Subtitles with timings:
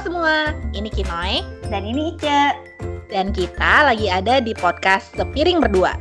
[0.00, 2.56] semua, ini Kinoy Dan ini Ice.
[3.12, 5.92] dan kita lagi ada di podcast Sepiring Berdua.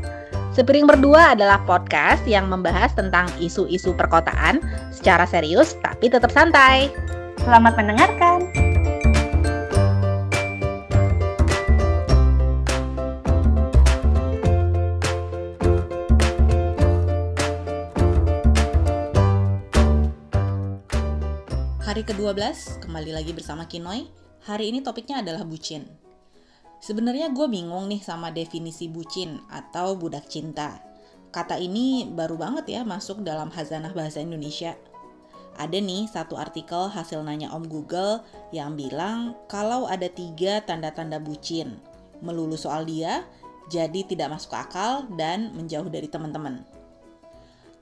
[0.55, 4.64] Sepiring Berdua adalah podcast yang membahas tentang isu-isu perkotaan
[4.96, 6.88] secara serius tapi tetap santai.
[7.43, 8.75] Selamat mendengarkan.
[21.86, 24.10] Hari ke-12, kembali lagi bersama Kinoy.
[24.50, 25.86] Hari ini topiknya adalah bucin.
[26.82, 30.82] Sebenarnya gue bingung nih sama definisi bucin atau budak cinta.
[31.30, 34.73] Kata ini baru banget ya masuk dalam hazanah bahasa Indonesia.
[35.61, 41.78] Ada nih satu artikel hasil nanya Om Google yang bilang kalau ada tiga tanda-tanda bucin.
[42.17, 43.30] Melulu soal dia,
[43.70, 46.66] jadi tidak masuk akal dan menjauh dari teman-teman.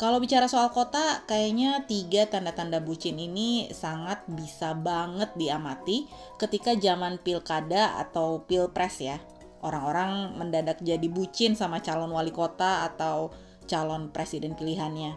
[0.04, 7.24] Kalau bicara soal kota, kayaknya tiga tanda-tanda bucin ini sangat bisa banget diamati ketika zaman
[7.24, 9.24] pilkada atau pilpres ya.
[9.64, 13.32] Orang-orang mendadak jadi bucin sama calon wali kota atau
[13.64, 15.16] calon presiden pilihannya.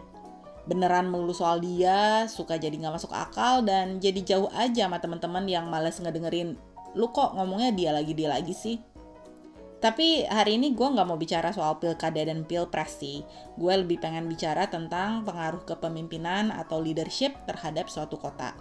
[0.71, 5.51] Beneran melulu soal dia, suka jadi nggak masuk akal dan jadi jauh aja sama teman-teman
[5.51, 6.55] yang males ngedengerin
[6.95, 8.79] lu kok ngomongnya dia lagi dia lagi sih.
[9.77, 13.21] Tapi hari ini gue nggak mau bicara soal pilkada dan pilpres sih.
[13.53, 18.57] Gue lebih pengen bicara tentang pengaruh kepemimpinan atau leadership terhadap suatu kota.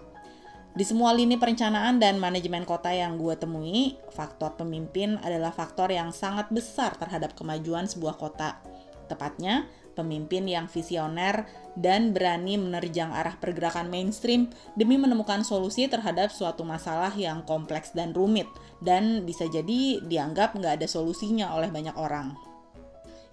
[0.77, 6.13] Di semua lini perencanaan dan manajemen kota yang gue temui, faktor pemimpin adalah faktor yang
[6.13, 8.61] sangat besar terhadap kemajuan sebuah kota.
[9.09, 9.65] Tepatnya,
[9.97, 17.17] pemimpin yang visioner dan berani menerjang arah pergerakan mainstream demi menemukan solusi terhadap suatu masalah
[17.17, 18.47] yang kompleks dan rumit
[18.85, 22.37] dan bisa jadi dianggap nggak ada solusinya oleh banyak orang.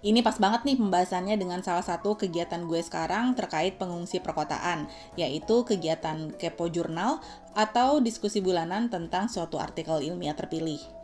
[0.04, 4.84] Ini pas banget nih pembahasannya dengan salah satu kegiatan gue sekarang terkait pengungsi perkotaan,
[5.16, 7.24] yaitu kegiatan Kepo Jurnal
[7.56, 11.03] atau diskusi bulanan tentang suatu artikel ilmiah terpilih.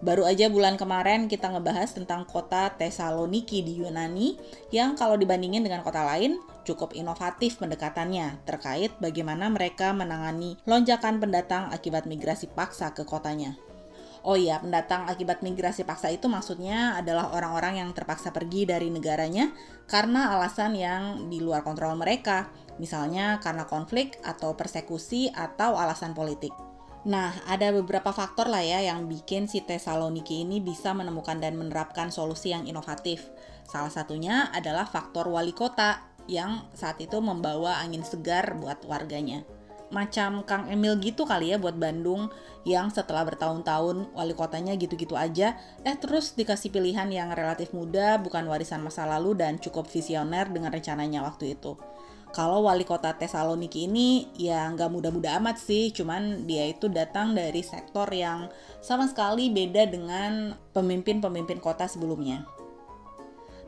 [0.00, 4.40] Baru aja bulan kemarin kita ngebahas tentang kota Thessaloniki di Yunani
[4.72, 11.68] yang kalau dibandingin dengan kota lain cukup inovatif pendekatannya terkait bagaimana mereka menangani lonjakan pendatang
[11.68, 13.60] akibat migrasi paksa ke kotanya.
[14.24, 19.52] Oh iya, pendatang akibat migrasi paksa itu maksudnya adalah orang-orang yang terpaksa pergi dari negaranya
[19.84, 26.69] karena alasan yang di luar kontrol mereka, misalnya karena konflik atau persekusi atau alasan politik.
[27.00, 32.12] Nah, ada beberapa faktor lah ya yang bikin si Thessaloniki ini bisa menemukan dan menerapkan
[32.12, 33.24] solusi yang inovatif.
[33.64, 39.48] Salah satunya adalah faktor wali kota yang saat itu membawa angin segar buat warganya.
[39.90, 42.28] Macam Kang Emil gitu kali ya buat Bandung
[42.68, 48.44] yang setelah bertahun-tahun wali kotanya gitu-gitu aja, eh terus dikasih pilihan yang relatif muda, bukan
[48.44, 51.80] warisan masa lalu dan cukup visioner dengan rencananya waktu itu
[52.30, 57.62] kalau wali kota Thessaloniki ini ya nggak muda-muda amat sih, cuman dia itu datang dari
[57.62, 62.46] sektor yang sama sekali beda dengan pemimpin-pemimpin kota sebelumnya.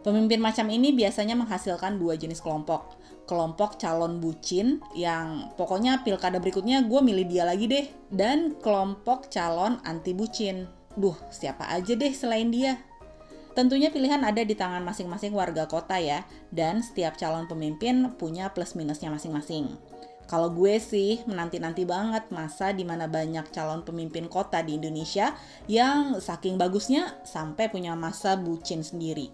[0.03, 2.99] Pemimpin macam ini biasanya menghasilkan dua jenis kelompok.
[3.23, 7.87] Kelompok calon bucin yang pokoknya pilkada berikutnya gue milih dia lagi deh.
[8.11, 10.67] Dan kelompok calon anti bucin.
[10.99, 12.83] Duh, siapa aja deh selain dia.
[13.53, 18.73] Tentunya pilihan ada di tangan masing-masing warga kota ya, dan setiap calon pemimpin punya plus
[18.73, 19.77] minusnya masing-masing.
[20.25, 25.37] Kalau gue sih menanti-nanti banget masa di mana banyak calon pemimpin kota di Indonesia
[25.69, 29.29] yang saking bagusnya sampai punya masa bucin sendiri.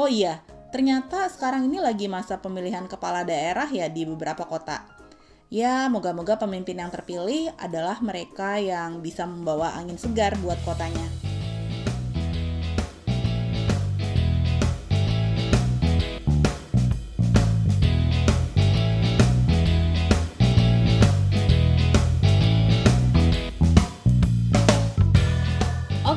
[0.00, 0.40] Oh iya,
[0.72, 4.88] ternyata sekarang ini lagi masa pemilihan kepala daerah ya di beberapa kota.
[5.52, 11.19] Ya, moga-moga pemimpin yang terpilih adalah mereka yang bisa membawa angin segar buat kotanya.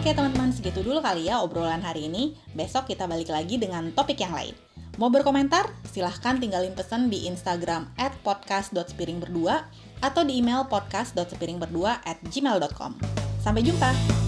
[0.03, 2.35] Oke teman-teman, segitu dulu kali ya obrolan hari ini.
[2.51, 4.51] Besok kita balik lagi dengan topik yang lain.
[4.99, 5.71] Mau berkomentar?
[5.87, 9.63] Silahkan tinggalin pesan di Instagram at podcast.spiringberdua
[10.03, 12.99] atau di email podcast.spiringberdua at gmail.com.
[13.39, 14.22] Sampai jumpa!